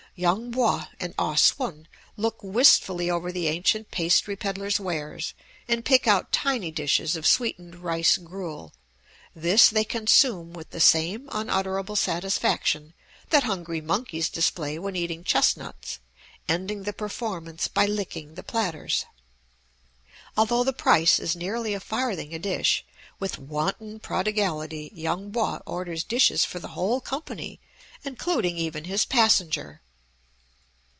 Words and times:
Yung 0.15 0.51
Po 0.51 0.83
and 0.99 1.15
Ah 1.17 1.35
Sum 1.35 1.87
look 2.17 2.43
wistfully 2.43 3.09
over 3.09 3.31
the 3.31 3.47
ancient 3.47 3.91
pastry 3.91 4.35
ped 4.35 4.57
ler's 4.57 4.77
wares, 4.77 5.33
and 5.69 5.85
pick 5.85 6.05
out 6.05 6.33
tiny 6.33 6.69
dishes 6.69 7.15
of 7.15 7.25
sweetened 7.25 7.75
rice 7.77 8.17
gruel; 8.17 8.73
this 9.33 9.69
they 9.69 9.85
consume 9.85 10.51
with 10.51 10.71
the 10.71 10.81
same 10.81 11.29
unutterable 11.31 11.95
satisfaction 11.95 12.93
that 13.29 13.43
hungry 13.43 13.79
monkeys 13.79 14.27
display 14.27 14.77
when 14.77 14.97
eating 14.97 15.23
chestnuts, 15.23 15.99
ending 16.49 16.83
the 16.83 16.91
performance 16.93 17.69
by 17.69 17.85
licking 17.85 18.35
the 18.35 18.43
platters. 18.43 19.05
Although 20.35 20.65
the 20.65 20.73
price 20.73 21.19
is 21.19 21.37
nearly 21.37 21.73
a 21.73 21.79
farthing 21.79 22.33
a 22.33 22.37
dish, 22.39 22.83
with 23.21 23.39
wanton 23.39 23.97
prodigality 24.01 24.91
Yung 24.93 25.31
Po 25.31 25.61
orders 25.65 26.03
dishes 26.03 26.43
for 26.43 26.59
the 26.59 26.75
whole 26.75 26.99
company, 26.99 27.61
including 28.03 28.57
even 28.57 28.83
his 28.83 29.05
passenger! 29.05 29.81